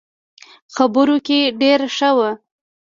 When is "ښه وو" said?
1.95-2.31